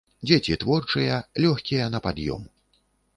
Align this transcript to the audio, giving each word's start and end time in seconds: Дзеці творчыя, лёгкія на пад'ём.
Дзеці 0.27 0.55
творчыя, 0.63 1.19
лёгкія 1.45 1.85
на 1.97 2.01
пад'ём. 2.07 2.41